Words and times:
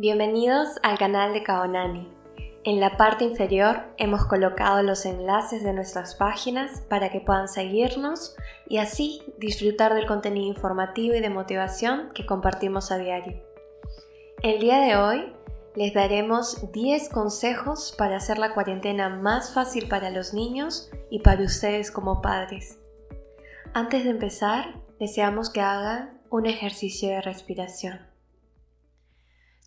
Bienvenidos 0.00 0.78
al 0.82 0.96
canal 0.96 1.34
de 1.34 1.42
Kaonani. 1.42 2.10
En 2.64 2.80
la 2.80 2.96
parte 2.96 3.24
inferior 3.24 3.82
hemos 3.98 4.24
colocado 4.24 4.82
los 4.82 5.04
enlaces 5.04 5.62
de 5.62 5.74
nuestras 5.74 6.14
páginas 6.14 6.80
para 6.88 7.10
que 7.10 7.20
puedan 7.20 7.48
seguirnos 7.48 8.34
y 8.66 8.78
así 8.78 9.20
disfrutar 9.36 9.92
del 9.92 10.06
contenido 10.06 10.46
informativo 10.46 11.14
y 11.14 11.20
de 11.20 11.28
motivación 11.28 12.08
que 12.14 12.24
compartimos 12.24 12.90
a 12.90 12.96
diario. 12.96 13.44
El 14.42 14.60
día 14.60 14.80
de 14.80 14.96
hoy 14.96 15.34
les 15.76 15.92
daremos 15.92 16.72
10 16.72 17.10
consejos 17.10 17.94
para 17.98 18.16
hacer 18.16 18.38
la 18.38 18.54
cuarentena 18.54 19.10
más 19.10 19.52
fácil 19.52 19.86
para 19.86 20.08
los 20.08 20.32
niños 20.32 20.90
y 21.10 21.18
para 21.18 21.44
ustedes 21.44 21.90
como 21.90 22.22
padres. 22.22 22.78
Antes 23.74 24.04
de 24.04 24.10
empezar, 24.12 24.80
deseamos 24.98 25.50
que 25.50 25.60
hagan 25.60 26.22
un 26.30 26.46
ejercicio 26.46 27.10
de 27.10 27.20
respiración. 27.20 28.09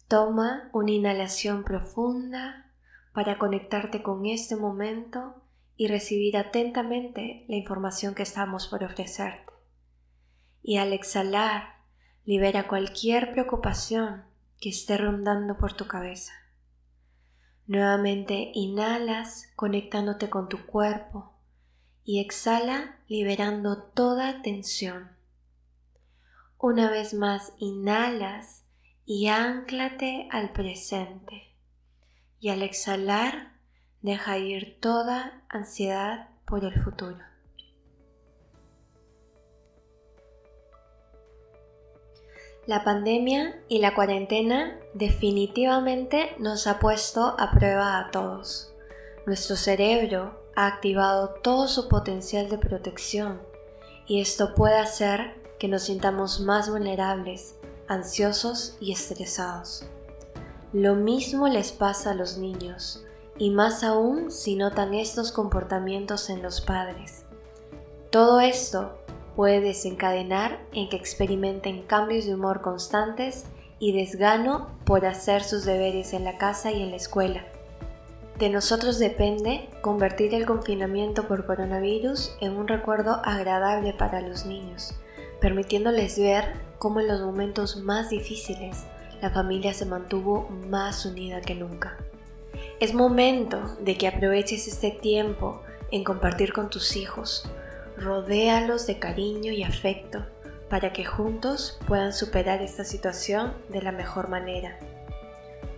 Toma 0.07 0.70
una 0.73 0.91
inhalación 0.91 1.63
profunda 1.63 2.71
para 3.13 3.38
conectarte 3.38 4.03
con 4.03 4.25
este 4.25 4.55
momento 4.55 5.44
y 5.75 5.88
recibir 5.88 6.38
atentamente 6.38 7.45
la 7.48 7.55
información 7.55 8.16
que 8.16 8.23
estamos 8.23 8.67
por 8.67 8.84
ofrecerte. 8.84 9.52
Y 10.61 10.77
al 10.77 10.94
exhalar, 10.94 11.75
libera 12.25 12.67
cualquier 12.67 13.31
preocupación 13.31 14.23
que 14.59 14.70
esté 14.70 14.97
rondando 14.97 15.58
por 15.58 15.73
tu 15.73 15.88
cabeza. 15.88 16.33
Nuevamente 17.66 18.52
inhalas 18.53 19.49
conectándote 19.55 20.30
con 20.30 20.49
tu 20.49 20.66
cuerpo 20.66 21.33
y 22.03 22.20
exhala 22.20 22.97
liberando 23.08 23.83
toda 23.83 24.41
tensión. 24.41 25.11
Una 26.58 26.89
vez 26.89 27.13
más 27.13 27.53
inhalas 27.58 28.62
y 29.05 29.27
anclate 29.27 30.27
al 30.31 30.51
presente. 30.53 31.51
Y 32.39 32.49
al 32.49 32.61
exhalar, 32.61 33.53
deja 34.01 34.37
ir 34.37 34.79
toda 34.79 35.43
ansiedad 35.49 36.29
por 36.45 36.63
el 36.63 36.81
futuro. 36.81 37.19
La 42.65 42.85
pandemia 42.85 43.61
y 43.67 43.79
la 43.79 43.93
cuarentena 43.93 44.79
definitivamente 44.93 46.33
nos 46.39 46.65
ha 46.65 46.79
puesto 46.79 47.35
a 47.37 47.51
prueba 47.51 47.99
a 47.99 48.09
todos. 48.09 48.73
Nuestro 49.25 49.57
cerebro 49.57 50.49
ha 50.55 50.67
activado 50.67 51.33
todo 51.41 51.67
su 51.67 51.89
potencial 51.89 52.49
de 52.49 52.57
protección 52.57 53.41
y 54.07 54.21
esto 54.21 54.53
puede 54.55 54.77
hacer 54.77 55.41
que 55.59 55.67
nos 55.67 55.83
sintamos 55.83 56.39
más 56.39 56.69
vulnerables 56.69 57.55
ansiosos 57.88 58.78
y 58.80 58.92
estresados. 58.92 59.86
Lo 60.72 60.95
mismo 60.95 61.48
les 61.48 61.72
pasa 61.72 62.12
a 62.12 62.16
los 62.16 62.38
niños, 62.38 63.03
y 63.38 63.50
más 63.50 63.84
aún 63.84 64.31
si 64.31 64.56
notan 64.56 64.94
estos 64.94 65.31
comportamientos 65.31 66.30
en 66.30 66.42
los 66.42 66.61
padres. 66.61 67.26
Todo 68.09 68.39
esto 68.39 68.98
puede 69.36 69.61
desencadenar 69.61 70.59
en 70.72 70.89
que 70.89 70.95
experimenten 70.95 71.84
cambios 71.84 72.26
de 72.26 72.36
humor 72.36 72.61
constantes 72.61 73.45
y 73.80 73.92
desgano 73.92 74.67
por 74.86 75.06
hacer 75.06 75.44
sus 75.44 75.66
deberes 75.66 76.14
en 76.14 76.23
la 76.23 76.38
casa 76.38 76.72
y 76.72 76.81
en 76.81 76.92
la 76.92 76.98
escuela. 76.98 77.44
De 78.39 78.50
nosotros 78.50 78.98
depende 78.98 79.70
convertir 79.81 80.34
el 80.34 80.45
confinamiento 80.45 81.28
por 81.28 81.45
coronavirus 81.45 82.36
en 82.42 82.58
un 82.58 82.67
recuerdo 82.67 83.22
agradable 83.23 83.94
para 83.94 84.22
los 84.22 84.45
niños, 84.45 84.95
permitiéndoles 85.44 86.17
ver 86.17 86.53
cómo 86.80 87.02
en 87.02 87.09
los 87.09 87.19
momentos 87.19 87.75
más 87.75 88.09
difíciles 88.09 88.86
la 89.22 89.30
familia 89.30 89.73
se 89.73 89.86
mantuvo 89.86 90.47
más 90.69 91.05
unida 91.05 91.41
que 91.41 91.54
nunca. 91.54 91.98
Es 92.80 92.93
momento 92.93 93.76
de 93.81 93.98
que 93.98 94.08
aproveches 94.08 94.70
este 94.70 94.92
tiempo 94.92 95.61
en 95.92 96.05
compartir 96.05 96.54
con 96.54 96.70
tus 96.70 96.95
hijos. 96.95 97.45
Rodéalos 97.98 98.87
de 98.87 98.99
cariño 98.99 99.52
y 99.52 99.64
afecto 99.64 100.26
para 100.70 100.93
que 100.93 101.04
juntos 101.04 101.77
puedan 101.89 102.14
superar 102.14 102.61
esta 102.61 102.86
situación 102.86 103.54
de 103.67 103.81
la 103.81 103.92
mejor 103.92 104.30
manera. 104.30 104.80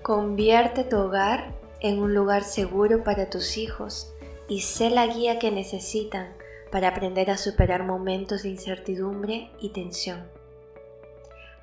Convierte 0.04 0.84
tu 0.84 0.98
hogar 0.98 1.56
en 1.80 1.98
un 1.98 2.14
lugar 2.14 2.44
seguro 2.44 3.04
para 3.04 3.32
tus 3.32 3.58
hijos 3.58 4.14
y 4.48 4.62
sé 4.62 4.92
la 4.92 5.08
guía 5.08 5.40
que 5.40 5.50
necesitan 5.50 6.36
para 6.76 6.90
aprender 6.90 7.32
a 7.32 7.38
superar 7.38 7.86
momentos 7.86 8.44
de 8.44 8.50
incertidumbre 8.50 9.50
y 9.62 9.70
tensión. 9.70 10.30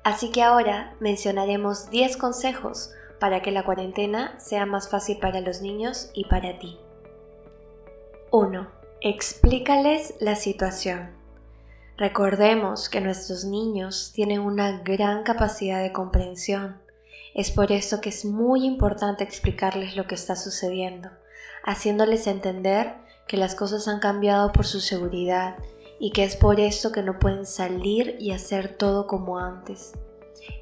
Así 0.03 0.31
que 0.31 0.41
ahora 0.41 0.95
mencionaremos 0.99 1.91
10 1.91 2.17
consejos 2.17 2.89
para 3.19 3.43
que 3.43 3.51
la 3.51 3.63
cuarentena 3.63 4.33
sea 4.39 4.65
más 4.65 4.89
fácil 4.89 5.19
para 5.19 5.39
los 5.39 5.61
niños 5.61 6.09
y 6.15 6.25
para 6.25 6.57
ti. 6.57 6.79
1. 8.31 8.67
Explícales 9.01 10.15
la 10.19 10.35
situación. 10.35 11.11
Recordemos 11.95 12.89
que 12.89 12.99
nuestros 12.99 13.45
niños 13.45 14.13
tienen 14.15 14.39
una 14.39 14.79
gran 14.79 15.21
capacidad 15.21 15.83
de 15.83 15.91
comprensión. 15.91 16.81
Es 17.35 17.51
por 17.51 17.71
eso 17.71 18.01
que 18.01 18.09
es 18.09 18.25
muy 18.25 18.65
importante 18.65 19.23
explicarles 19.23 19.95
lo 19.95 20.07
que 20.07 20.15
está 20.15 20.35
sucediendo, 20.35 21.11
haciéndoles 21.63 22.25
entender 22.25 22.95
que 23.27 23.37
las 23.37 23.55
cosas 23.55 23.87
han 23.87 23.99
cambiado 23.99 24.51
por 24.51 24.65
su 24.65 24.79
seguridad 24.79 25.55
y 25.99 26.11
que 26.11 26.23
es 26.23 26.35
por 26.35 26.59
eso 26.59 26.91
que 26.91 27.03
no 27.03 27.19
pueden 27.19 27.45
salir 27.45 28.17
y 28.19 28.31
hacer 28.31 28.75
todo 28.75 29.07
como 29.07 29.39
antes. 29.39 29.93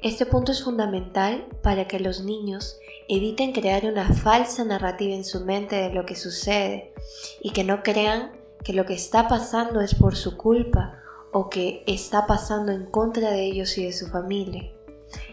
Este 0.02 0.26
punto 0.26 0.52
es 0.52 0.62
fundamental 0.62 1.46
para 1.62 1.88
que 1.88 1.98
los 1.98 2.22
niños 2.22 2.78
eviten 3.08 3.52
crear 3.52 3.84
una 3.84 4.12
falsa 4.14 4.64
narrativa 4.64 5.14
en 5.14 5.24
su 5.24 5.44
mente 5.44 5.76
de 5.76 5.90
lo 5.90 6.06
que 6.06 6.14
sucede 6.14 6.94
y 7.40 7.50
que 7.50 7.64
no 7.64 7.82
crean 7.82 8.32
que 8.62 8.72
lo 8.72 8.86
que 8.86 8.94
está 8.94 9.26
pasando 9.26 9.80
es 9.80 9.94
por 9.94 10.14
su 10.14 10.36
culpa 10.36 11.02
o 11.32 11.50
que 11.50 11.82
está 11.86 12.26
pasando 12.26 12.72
en 12.72 12.86
contra 12.86 13.30
de 13.30 13.44
ellos 13.44 13.76
y 13.78 13.84
de 13.84 13.92
su 13.92 14.06
familia. 14.06 14.70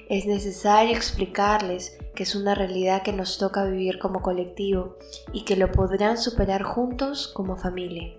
Es 0.09 0.25
necesario 0.25 0.95
explicarles 0.95 1.98
que 2.19 2.23
es 2.23 2.35
una 2.35 2.53
realidad 2.53 3.01
que 3.01 3.13
nos 3.13 3.37
toca 3.37 3.63
vivir 3.63 3.97
como 3.97 4.21
colectivo 4.21 4.97
y 5.31 5.45
que 5.45 5.55
lo 5.55 5.71
podrán 5.71 6.17
superar 6.17 6.63
juntos 6.63 7.29
como 7.29 7.55
familia. 7.55 8.13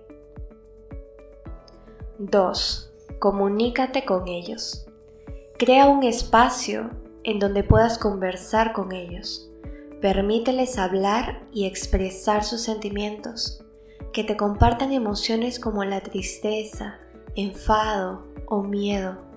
2. 2.17 2.93
Comunícate 3.19 4.03
con 4.03 4.27
ellos. 4.27 4.87
Crea 5.59 5.85
un 5.85 6.01
espacio 6.01 6.89
en 7.23 7.37
donde 7.37 7.63
puedas 7.63 7.99
conversar 7.99 8.73
con 8.73 8.91
ellos. 8.91 9.51
Permíteles 10.01 10.79
hablar 10.79 11.43
y 11.53 11.67
expresar 11.67 12.43
sus 12.43 12.61
sentimientos. 12.61 13.63
Que 14.13 14.23
te 14.23 14.35
compartan 14.35 14.93
emociones 14.93 15.59
como 15.59 15.83
la 15.83 16.01
tristeza, 16.01 16.97
enfado 17.35 18.25
o 18.47 18.63
miedo. 18.63 19.30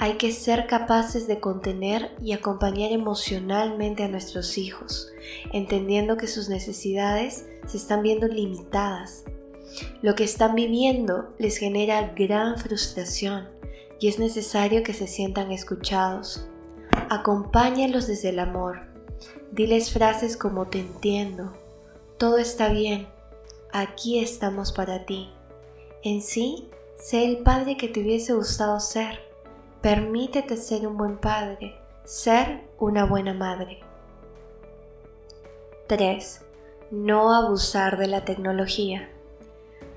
Hay 0.00 0.14
que 0.14 0.32
ser 0.32 0.66
capaces 0.66 1.28
de 1.28 1.38
contener 1.38 2.10
y 2.20 2.32
acompañar 2.32 2.90
emocionalmente 2.90 4.02
a 4.02 4.08
nuestros 4.08 4.58
hijos, 4.58 5.12
entendiendo 5.52 6.16
que 6.16 6.26
sus 6.26 6.48
necesidades 6.48 7.46
se 7.66 7.76
están 7.76 8.02
viendo 8.02 8.26
limitadas 8.26 9.24
lo 10.02 10.14
que 10.14 10.24
están 10.24 10.54
viviendo 10.54 11.32
les 11.38 11.56
genera 11.56 12.12
gran 12.16 12.58
frustración 12.58 13.48
y 13.98 14.08
es 14.08 14.18
necesario 14.18 14.82
que 14.82 14.94
se 14.94 15.06
sientan 15.06 15.52
escuchados. 15.52 16.46
Acompáñalos 17.10 18.06
desde 18.06 18.30
el 18.30 18.38
amor. 18.38 18.80
Diles 19.52 19.92
frases 19.92 20.36
como 20.36 20.68
te 20.68 20.80
entiendo, 20.80 21.52
todo 22.18 22.38
está 22.38 22.68
bien, 22.68 23.08
aquí 23.72 24.20
estamos 24.20 24.72
para 24.72 25.04
ti. 25.06 25.30
En 26.02 26.22
sí, 26.22 26.68
sé 26.96 27.24
el 27.24 27.38
padre 27.38 27.76
que 27.76 27.88
te 27.88 28.00
hubiese 28.00 28.32
gustado 28.32 28.80
ser. 28.80 29.29
Permítete 29.82 30.58
ser 30.58 30.86
un 30.86 30.98
buen 30.98 31.16
padre, 31.16 31.74
ser 32.04 32.68
una 32.78 33.06
buena 33.06 33.32
madre. 33.32 33.80
3. 35.86 36.42
No 36.90 37.32
abusar 37.32 37.96
de 37.96 38.06
la 38.06 38.26
tecnología. 38.26 39.08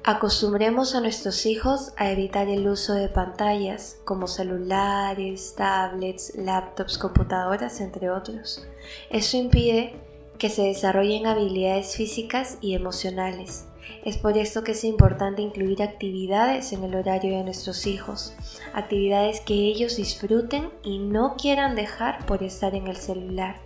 Acostumbremos 0.05 0.95
a 0.95 1.01
nuestros 1.01 1.45
hijos 1.45 1.91
a 1.97 2.09
evitar 2.09 2.47
el 2.47 2.65
uso 2.65 2.93
de 2.93 3.09
pantallas 3.09 3.99
como 4.05 4.27
celulares, 4.27 5.53
tablets, 5.57 6.33
laptops, 6.37 6.97
computadoras, 6.97 7.81
entre 7.81 8.09
otros. 8.09 8.65
Eso 9.09 9.35
impide 9.35 9.95
que 10.37 10.49
se 10.49 10.61
desarrollen 10.61 11.27
habilidades 11.27 11.97
físicas 11.97 12.57
y 12.61 12.75
emocionales. 12.75 13.65
Es 14.03 14.17
por 14.17 14.37
esto 14.37 14.63
que 14.63 14.73
es 14.73 14.83
importante 14.83 15.41
incluir 15.41 15.81
actividades 15.81 16.73
en 16.73 16.83
el 16.83 16.95
horario 16.95 17.37
de 17.37 17.43
nuestros 17.43 17.87
hijos, 17.87 18.33
actividades 18.73 19.41
que 19.41 19.53
ellos 19.53 19.95
disfruten 19.95 20.69
y 20.83 20.99
no 20.99 21.35
quieran 21.37 21.75
dejar 21.75 22.25
por 22.25 22.43
estar 22.43 22.75
en 22.75 22.87
el 22.87 22.97
celular. 22.97 23.57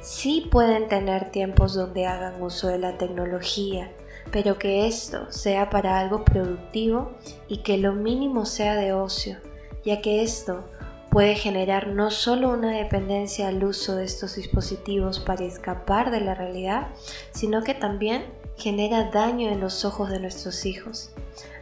Sí 0.00 0.48
pueden 0.50 0.88
tener 0.88 1.30
tiempos 1.30 1.74
donde 1.74 2.06
hagan 2.06 2.42
uso 2.42 2.68
de 2.68 2.78
la 2.78 2.98
tecnología, 2.98 3.90
pero 4.30 4.58
que 4.58 4.86
esto 4.86 5.30
sea 5.30 5.70
para 5.70 5.98
algo 5.98 6.24
productivo 6.24 7.12
y 7.48 7.58
que 7.58 7.78
lo 7.78 7.92
mínimo 7.92 8.46
sea 8.46 8.74
de 8.74 8.92
ocio, 8.92 9.38
ya 9.84 10.00
que 10.00 10.22
esto 10.22 10.64
puede 11.10 11.36
generar 11.36 11.88
no 11.88 12.10
solo 12.10 12.50
una 12.50 12.72
dependencia 12.72 13.46
al 13.46 13.62
uso 13.62 13.94
de 13.94 14.04
estos 14.04 14.34
dispositivos 14.34 15.20
para 15.20 15.44
escapar 15.44 16.10
de 16.10 16.20
la 16.20 16.34
realidad, 16.34 16.88
sino 17.30 17.62
que 17.62 17.72
también 17.72 18.24
genera 18.56 19.10
daño 19.10 19.50
en 19.50 19.60
los 19.60 19.84
ojos 19.84 20.10
de 20.10 20.20
nuestros 20.20 20.66
hijos. 20.66 21.10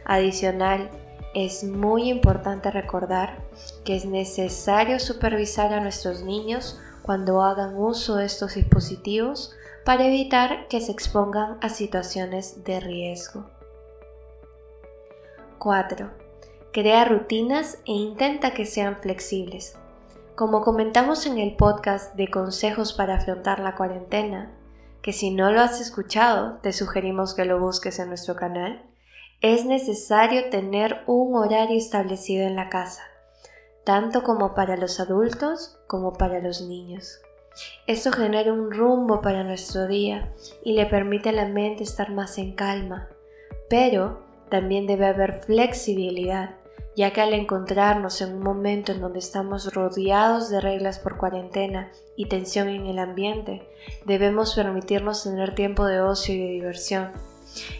Adicional, 0.05 0.89
es 1.33 1.63
muy 1.63 2.09
importante 2.09 2.69
recordar 2.69 3.39
que 3.83 3.95
es 3.95 4.05
necesario 4.05 4.99
supervisar 4.99 5.73
a 5.73 5.79
nuestros 5.79 6.21
niños 6.21 6.79
cuando 7.01 7.41
hagan 7.41 7.75
uso 7.75 8.15
de 8.15 8.25
estos 8.25 8.55
dispositivos 8.55 9.55
para 9.83 10.05
evitar 10.05 10.67
que 10.67 10.79
se 10.79 10.91
expongan 10.91 11.57
a 11.61 11.69
situaciones 11.69 12.63
de 12.63 12.79
riesgo. 12.79 13.49
4. 15.57 16.09
Crea 16.71 17.05
rutinas 17.05 17.77
e 17.85 17.91
intenta 17.93 18.51
que 18.51 18.65
sean 18.65 18.97
flexibles. 18.97 19.77
Como 20.35 20.61
comentamos 20.61 21.25
en 21.25 21.37
el 21.37 21.55
podcast 21.55 22.15
de 22.15 22.29
consejos 22.29 22.93
para 22.93 23.15
afrontar 23.15 23.59
la 23.59 23.75
cuarentena, 23.75 24.51
que 25.03 25.13
si 25.13 25.31
no 25.31 25.51
lo 25.51 25.59
has 25.59 25.81
escuchado, 25.81 26.59
te 26.63 26.71
sugerimos 26.71 27.35
que 27.35 27.45
lo 27.45 27.59
busques 27.59 27.99
en 27.99 28.07
nuestro 28.07 28.35
canal, 28.35 28.89
es 29.41 29.65
necesario 29.65 30.49
tener 30.49 31.03
un 31.05 31.35
horario 31.35 31.77
establecido 31.77 32.47
en 32.47 32.55
la 32.55 32.69
casa, 32.69 33.03
tanto 33.83 34.23
como 34.23 34.55
para 34.55 34.77
los 34.77 35.01
adultos 35.01 35.77
como 35.87 36.13
para 36.13 36.39
los 36.39 36.61
niños. 36.61 37.19
Esto 37.85 38.13
genera 38.13 38.53
un 38.53 38.71
rumbo 38.71 39.21
para 39.21 39.43
nuestro 39.43 39.87
día 39.87 40.33
y 40.63 40.73
le 40.73 40.85
permite 40.85 41.29
a 41.29 41.33
la 41.33 41.45
mente 41.45 41.83
estar 41.83 42.09
más 42.09 42.37
en 42.37 42.55
calma, 42.55 43.09
pero 43.69 44.23
también 44.49 44.87
debe 44.87 45.07
haber 45.07 45.43
flexibilidad, 45.43 46.55
ya 46.95 47.11
que 47.11 47.21
al 47.21 47.33
encontrarnos 47.33 48.21
en 48.21 48.35
un 48.35 48.43
momento 48.43 48.91
en 48.91 49.01
donde 49.01 49.19
estamos 49.19 49.73
rodeados 49.73 50.49
de 50.49 50.61
reglas 50.61 50.99
por 50.99 51.17
cuarentena 51.17 51.91
y 52.15 52.27
tensión 52.27 52.69
en 52.69 52.85
el 52.85 52.99
ambiente, 52.99 53.67
debemos 54.05 54.55
permitirnos 54.55 55.23
tener 55.23 55.55
tiempo 55.55 55.85
de 55.85 56.01
ocio 56.01 56.35
y 56.35 56.39
de 56.39 56.51
diversión 56.51 57.11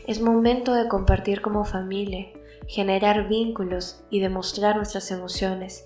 es 0.05 0.21
momento 0.21 0.73
de 0.73 0.87
compartir 0.87 1.41
como 1.41 1.65
familia, 1.65 2.27
generar 2.67 3.27
vínculos 3.27 4.03
y 4.09 4.19
demostrar 4.19 4.75
nuestras 4.75 5.11
emociones, 5.11 5.85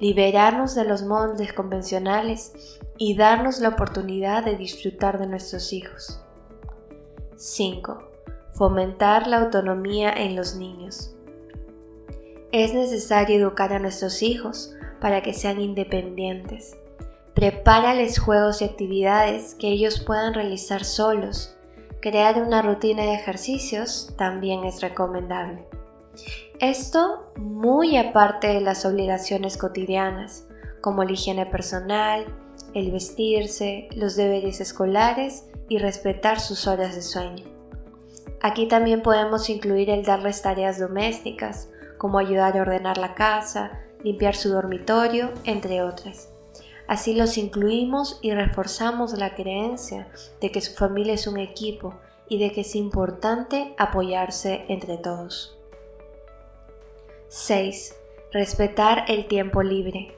liberarnos 0.00 0.74
de 0.74 0.84
los 0.84 1.02
moldes 1.02 1.52
convencionales 1.52 2.80
y 2.96 3.16
darnos 3.16 3.60
la 3.60 3.70
oportunidad 3.70 4.44
de 4.44 4.56
disfrutar 4.56 5.18
de 5.18 5.26
nuestros 5.26 5.72
hijos. 5.72 6.20
5. 7.36 8.10
Fomentar 8.54 9.28
la 9.28 9.38
autonomía 9.38 10.12
en 10.12 10.34
los 10.34 10.56
niños. 10.56 11.14
Es 12.52 12.74
necesario 12.74 13.36
educar 13.36 13.72
a 13.72 13.78
nuestros 13.78 14.22
hijos 14.22 14.74
para 15.00 15.22
que 15.22 15.34
sean 15.34 15.60
independientes. 15.60 16.76
Prepárales 17.34 18.18
juegos 18.18 18.62
y 18.62 18.64
actividades 18.64 19.54
que 19.54 19.68
ellos 19.68 20.00
puedan 20.00 20.34
realizar 20.34 20.84
solos 20.84 21.58
crear 22.00 22.40
una 22.40 22.62
rutina 22.62 23.02
de 23.02 23.14
ejercicios 23.14 24.14
también 24.16 24.64
es 24.64 24.80
recomendable. 24.80 25.66
Esto 26.60 27.32
muy 27.36 27.96
aparte 27.96 28.48
de 28.48 28.60
las 28.60 28.84
obligaciones 28.84 29.56
cotidianas, 29.56 30.46
como 30.80 31.04
la 31.04 31.12
higiene 31.12 31.46
personal, 31.46 32.26
el 32.74 32.90
vestirse, 32.90 33.88
los 33.94 34.16
deberes 34.16 34.60
escolares 34.60 35.44
y 35.68 35.78
respetar 35.78 36.40
sus 36.40 36.66
horas 36.66 36.94
de 36.94 37.02
sueño. 37.02 37.44
Aquí 38.40 38.68
también 38.68 39.02
podemos 39.02 39.50
incluir 39.50 39.90
el 39.90 40.04
darles 40.04 40.42
tareas 40.42 40.78
domésticas, 40.78 41.70
como 41.98 42.18
ayudar 42.18 42.56
a 42.56 42.62
ordenar 42.62 42.96
la 42.96 43.14
casa, 43.14 43.80
limpiar 44.02 44.34
su 44.34 44.50
dormitorio, 44.50 45.32
entre 45.44 45.82
otras. 45.82 46.30
Así 46.86 47.14
los 47.14 47.36
incluimos 47.36 48.18
y 48.22 48.32
reforzamos 48.32 49.12
la 49.18 49.34
creencia 49.34 50.08
de 50.40 50.50
que 50.50 50.62
su 50.62 50.74
familia 50.74 51.14
es 51.14 51.26
un 51.26 51.36
equipo 51.36 51.94
y 52.28 52.38
de 52.38 52.50
que 52.52 52.62
es 52.62 52.74
importante 52.74 53.74
apoyarse 53.76 54.64
entre 54.68 54.96
todos. 54.96 55.58
6. 57.28 57.94
Respetar 58.32 59.04
el 59.08 59.26
tiempo 59.26 59.62
libre. 59.62 60.14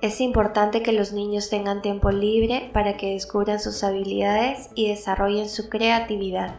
Es 0.00 0.20
importante 0.20 0.82
que 0.82 0.92
los 0.92 1.12
niños 1.12 1.50
tengan 1.50 1.82
tiempo 1.82 2.10
libre 2.10 2.70
para 2.72 2.96
que 2.96 3.12
descubran 3.12 3.60
sus 3.60 3.84
habilidades 3.84 4.70
y 4.74 4.88
desarrollen 4.88 5.48
su 5.48 5.68
creatividad. 5.68 6.56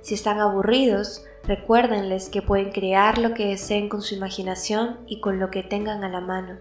Si 0.00 0.14
están 0.14 0.40
aburridos, 0.40 1.24
recuérdenles 1.46 2.28
que 2.28 2.42
pueden 2.42 2.70
crear 2.70 3.18
lo 3.18 3.34
que 3.34 3.46
deseen 3.46 3.88
con 3.88 4.02
su 4.02 4.14
imaginación 4.14 4.98
y 5.06 5.20
con 5.20 5.38
lo 5.38 5.50
que 5.50 5.62
tengan 5.62 6.04
a 6.04 6.08
la 6.08 6.20
mano. 6.20 6.58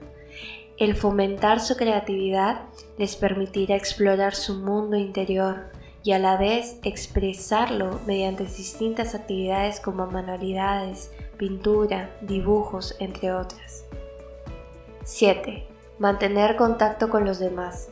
El 0.77 0.95
fomentar 0.95 1.59
su 1.59 1.77
creatividad 1.77 2.63
les 2.97 3.15
permitirá 3.15 3.75
explorar 3.75 4.35
su 4.35 4.55
mundo 4.55 4.97
interior 4.97 5.71
y 6.03 6.11
a 6.11 6.19
la 6.19 6.37
vez 6.37 6.77
expresarlo 6.83 7.99
mediante 8.05 8.43
distintas 8.43 9.15
actividades 9.15 9.79
como 9.79 10.05
manualidades, 10.05 11.11
pintura, 11.37 12.15
dibujos, 12.21 12.95
entre 12.99 13.31
otras. 13.31 13.85
7. 15.03 15.65
Mantener 15.97 16.57
contacto 16.57 17.09
con 17.09 17.25
los 17.25 17.39
demás. 17.39 17.89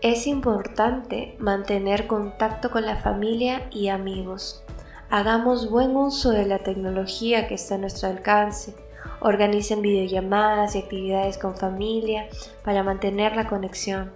Es 0.00 0.26
importante 0.26 1.36
mantener 1.38 2.06
contacto 2.06 2.70
con 2.70 2.86
la 2.86 2.96
familia 2.96 3.68
y 3.70 3.88
amigos. 3.88 4.63
Hagamos 5.10 5.70
buen 5.70 5.96
uso 5.96 6.30
de 6.30 6.46
la 6.46 6.58
tecnología 6.60 7.46
que 7.46 7.54
está 7.54 7.76
a 7.76 7.78
nuestro 7.78 8.08
alcance 8.08 8.74
Organicen 9.20 9.80
videollamadas 9.80 10.74
y 10.74 10.80
actividades 10.80 11.38
con 11.38 11.56
familia 11.56 12.28
para 12.62 12.82
mantener 12.82 13.34
la 13.36 13.46
conexión. 13.46 14.12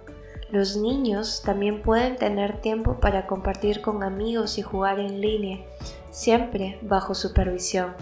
Los 0.51 0.77
niños 0.77 1.41
también 1.43 1.81
pueden 1.81 2.15
tener 2.15 2.61
tiempo 2.61 2.99
para 2.99 3.25
compartir 3.25 3.81
con 3.81 4.03
amigos 4.03 4.57
y 4.57 4.61
jugar 4.61 4.99
en 4.99 5.19
línea, 5.19 5.65
siempre 6.11 6.77
bajo 6.81 7.15
supervisión. 7.15 7.95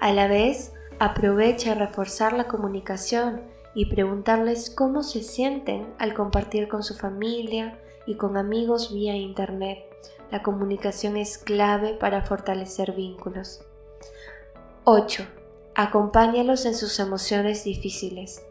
A 0.00 0.12
la 0.12 0.28
vez, 0.28 0.72
aprovecha 1.00 1.74
reforzar 1.74 2.32
la 2.32 2.44
comunicación 2.44 3.42
y 3.74 3.86
preguntarles 3.86 4.70
cómo 4.70 5.02
se 5.02 5.22
sienten 5.22 5.92
al 5.98 6.14
compartir 6.14 6.68
con 6.68 6.82
su 6.82 6.94
familia 6.94 7.78
y 8.08 8.14
con 8.14 8.38
amigos 8.38 8.92
vía 8.92 9.14
Internet. 9.14 9.84
La 10.30 10.42
comunicación 10.42 11.18
es 11.18 11.36
clave 11.36 11.92
para 11.92 12.22
fortalecer 12.22 12.92
vínculos. 12.92 13.60
8. 14.84 15.26
Acompáñalos 15.74 16.64
en 16.64 16.74
sus 16.74 16.98
emociones 17.00 17.64
difíciles. 17.64 18.42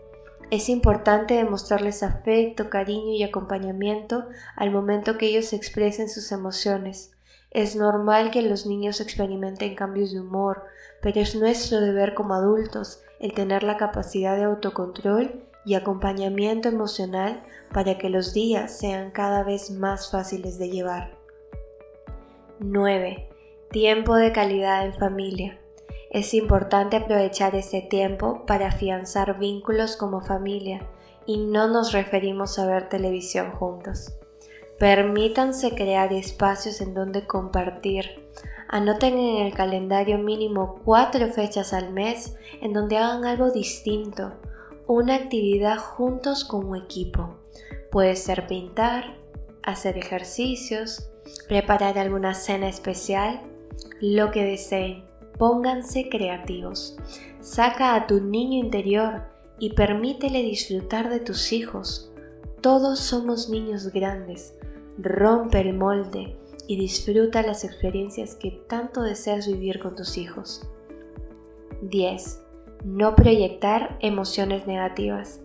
Es 0.51 0.70
importante 0.70 1.34
demostrarles 1.34 2.03
afecto, 2.03 2.70
cariño 2.70 3.13
y 3.13 3.24
acompañamiento 3.24 4.27
al 4.55 4.70
momento 4.70 5.17
que 5.17 5.25
ellos 5.25 5.51
expresen 5.53 6.08
sus 6.08 6.31
emociones. 6.31 7.13
Es 7.50 7.75
normal 7.75 8.29
que 8.29 8.43
los 8.43 8.67
niños 8.67 9.01
experimenten 9.01 9.74
cambios 9.74 10.13
de 10.13 10.22
humor, 10.22 10.65
pero 11.01 11.20
es 11.20 11.34
nuestro 11.36 11.81
deber 11.81 12.13
como 12.13 12.36
adultos 12.36 13.01
el 13.20 13.34
tener 13.34 13.63
la 13.63 13.77
capacidad 13.77 14.38
de 14.38 14.43
autocontrol 14.43 15.47
y 15.67 15.75
acompañamiento 15.75 16.69
emocional 16.69 17.43
para 17.74 17.97
que 17.97 18.09
los 18.09 18.33
días 18.33 18.79
sean 18.79 19.12
cada 19.12 19.43
vez 19.43 19.69
más 19.69 20.09
fáciles 20.09 20.57
de 20.57 20.69
llevar. 20.69 21.17
9. 22.59 23.27
Tiempo 23.69 24.15
de 24.15 24.31
calidad 24.31 24.86
en 24.86 24.93
familia. 24.93 25.59
Es 26.09 26.33
importante 26.33 26.95
aprovechar 26.95 27.53
ese 27.53 27.81
tiempo 27.81 28.45
para 28.45 28.69
afianzar 28.69 29.39
vínculos 29.39 29.97
como 29.97 30.21
familia 30.21 30.88
y 31.25 31.38
no 31.38 31.67
nos 31.67 31.91
referimos 31.91 32.57
a 32.59 32.65
ver 32.65 32.88
televisión 32.88 33.51
juntos. 33.51 34.13
Permítanse 34.79 35.75
crear 35.75 36.13
espacios 36.13 36.79
en 36.79 36.93
donde 36.93 37.27
compartir. 37.27 38.29
Anoten 38.69 39.17
en 39.19 39.45
el 39.45 39.53
calendario 39.53 40.17
mínimo 40.17 40.79
cuatro 40.86 41.27
fechas 41.27 41.74
al 41.74 41.91
mes 41.91 42.38
en 42.62 42.71
donde 42.71 42.97
hagan 42.97 43.25
algo 43.25 43.51
distinto, 43.51 44.33
una 44.88 45.15
actividad 45.15 45.77
juntos 45.77 46.46
como 46.46 46.75
equipo. 46.75 47.36
Puede 47.91 48.15
ser 48.15 48.48
pintar, 48.48 49.17
hacer 49.63 49.98
ejercicios, 49.98 51.10
preparar 51.48 51.98
alguna 51.98 52.34
cena 52.34 52.70
especial, 52.70 53.41
lo 54.01 54.32
que 54.32 54.44
deseen 54.44 55.08
Pónganse 55.38 56.10
creativos. 56.10 56.98
Saca 57.41 57.94
a 57.94 58.08
tu 58.08 58.22
niño 58.22 58.58
interior 58.58 59.22
y 59.60 59.74
permítele 59.74 60.41
disfrutar 60.41 61.10
de 61.10 61.20
tus 61.20 61.53
hijos. 61.53 62.12
Todos 62.62 63.00
somos 63.00 63.48
niños 63.48 63.94
grandes. 63.94 64.56
Rompe 64.98 65.62
el 65.62 65.75
molde 65.75 66.36
y 66.67 66.77
disfruta 66.79 67.44
las 67.44 67.63
experiencias 67.63 68.34
que 68.34 68.51
tanto 68.67 69.03
deseas 69.03 69.46
vivir 69.46 69.79
con 69.79 69.96
tus 69.96 70.17
hijos. 70.17 70.67
10. 71.84 72.41
No 72.84 73.15
proyectar 73.15 73.98
emociones 74.01 74.67
negativas. 74.67 75.39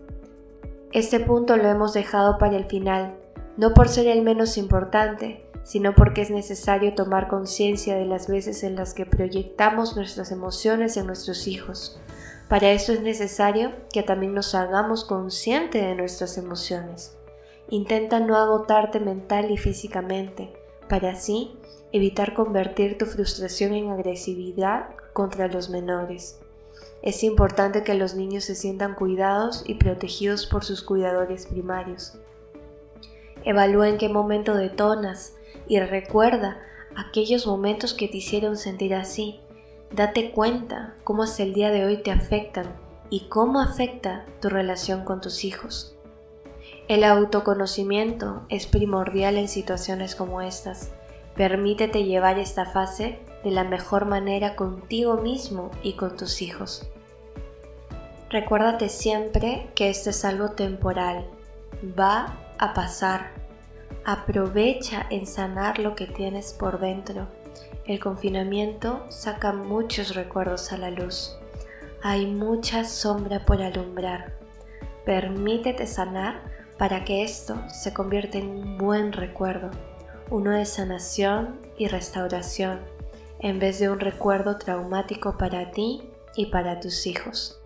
Este 0.91 1.19
punto 1.19 1.57
lo 1.57 1.67
hemos 1.67 1.93
dejado 1.93 2.37
para 2.37 2.55
el 2.55 2.65
final, 2.65 3.15
no 3.57 3.73
por 3.73 3.89
ser 3.89 4.07
el 4.07 4.21
menos 4.21 4.57
importante, 4.57 5.43
sino 5.63 5.95
porque 5.95 6.21
es 6.21 6.29
necesario 6.29 6.93
tomar 6.93 7.27
conciencia 7.27 7.95
de 7.95 8.05
las 8.05 8.27
veces 8.27 8.63
en 8.63 8.75
las 8.75 8.93
que 8.93 9.05
proyectamos 9.05 9.95
nuestras 9.95 10.31
emociones 10.31 10.97
en 10.97 11.07
nuestros 11.07 11.47
hijos. 11.47 11.99
Para 12.49 12.71
eso 12.71 12.93
es 12.93 13.01
necesario 13.01 13.71
que 13.91 14.03
también 14.03 14.33
nos 14.33 14.53
hagamos 14.53 15.05
conscientes 15.05 15.81
de 15.81 15.95
nuestras 15.95 16.37
emociones. 16.37 17.17
Intenta 17.69 18.19
no 18.19 18.37
agotarte 18.37 18.99
mental 18.99 19.49
y 19.49 19.57
físicamente, 19.57 20.53
para 20.87 21.11
así 21.11 21.57
evitar 21.91 22.33
convertir 22.33 22.97
tu 22.97 23.05
frustración 23.05 23.73
en 23.73 23.89
agresividad 23.89 24.89
contra 25.13 25.47
los 25.47 25.69
menores. 25.69 26.39
Es 27.01 27.23
importante 27.23 27.83
que 27.83 27.93
los 27.93 28.15
niños 28.15 28.45
se 28.45 28.55
sientan 28.55 28.95
cuidados 28.95 29.63
y 29.67 29.75
protegidos 29.75 30.45
por 30.45 30.63
sus 30.63 30.81
cuidadores 30.81 31.45
primarios. 31.47 32.17
Evalúa 33.43 33.89
en 33.89 33.97
qué 33.97 34.07
momento 34.07 34.55
detonas 34.55 35.35
y 35.67 35.79
recuerda 35.79 36.61
aquellos 36.95 37.45
momentos 37.45 37.93
que 37.93 38.07
te 38.07 38.17
hicieron 38.17 38.57
sentir 38.57 38.95
así. 38.95 39.41
Date 39.91 40.31
cuenta 40.31 40.95
cómo 41.03 41.23
hasta 41.23 41.43
el 41.43 41.53
día 41.53 41.71
de 41.71 41.85
hoy 41.85 41.97
te 41.97 42.11
afectan 42.11 42.75
y 43.09 43.27
cómo 43.27 43.59
afecta 43.59 44.25
tu 44.41 44.49
relación 44.49 45.03
con 45.03 45.21
tus 45.21 45.43
hijos. 45.43 45.95
El 46.87 47.03
autoconocimiento 47.03 48.45
es 48.49 48.65
primordial 48.65 49.37
en 49.37 49.47
situaciones 49.47 50.15
como 50.15 50.41
estas. 50.41 50.91
Permítete 51.35 52.05
llevar 52.05 52.39
esta 52.39 52.65
fase 52.65 53.19
de 53.43 53.51
la 53.51 53.63
mejor 53.63 54.05
manera 54.05 54.55
contigo 54.55 55.17
mismo 55.17 55.71
y 55.81 55.93
con 55.93 56.15
tus 56.17 56.41
hijos. 56.41 56.89
Recuérdate 58.29 58.89
siempre 58.89 59.69
que 59.75 59.89
esto 59.89 60.09
es 60.09 60.25
algo 60.25 60.51
temporal. 60.51 61.27
Va 61.99 62.39
a 62.57 62.73
pasar. 62.73 63.31
Aprovecha 64.05 65.05
en 65.09 65.27
sanar 65.27 65.79
lo 65.79 65.95
que 65.95 66.07
tienes 66.07 66.53
por 66.53 66.79
dentro. 66.79 67.27
El 67.85 67.99
confinamiento 67.99 69.05
saca 69.09 69.53
muchos 69.53 70.15
recuerdos 70.15 70.71
a 70.71 70.77
la 70.77 70.89
luz. 70.89 71.37
Hay 72.01 72.25
mucha 72.25 72.85
sombra 72.85 73.45
por 73.45 73.61
alumbrar. 73.61 74.33
Permítete 75.05 75.85
sanar 75.85 76.41
para 76.77 77.05
que 77.05 77.23
esto 77.23 77.61
se 77.69 77.93
convierta 77.93 78.37
en 78.37 78.49
un 78.49 78.77
buen 78.77 79.13
recuerdo, 79.13 79.69
uno 80.29 80.51
de 80.51 80.65
sanación 80.65 81.59
y 81.77 81.87
restauración, 81.87 82.79
en 83.43 83.59
vez 83.59 83.77
de 83.77 83.89
un 83.89 83.99
recuerdo 83.99 84.57
traumático 84.57 85.37
para 85.37 85.69
ti 85.71 86.09
y 86.35 86.47
para 86.47 86.79
tus 86.79 87.05
hijos. 87.05 87.61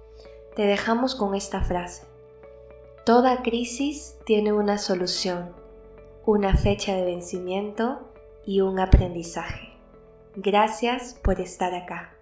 Te 0.56 0.64
dejamos 0.64 1.14
con 1.14 1.36
esta 1.36 1.62
frase. 1.62 2.04
Toda 3.06 3.44
crisis 3.44 4.18
tiene 4.26 4.52
una 4.52 4.80
solución, 4.80 5.54
una 6.26 6.58
fecha 6.58 6.96
de 6.96 7.06
vencimiento 7.06 8.12
y 8.44 8.62
un 8.62 8.80
aprendizaje. 8.80 9.70
Gracias 10.36 11.14
por 11.24 11.40
estar 11.40 11.76
acá. 11.76 12.17